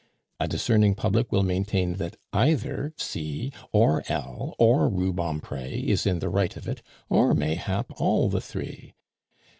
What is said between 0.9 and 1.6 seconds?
public will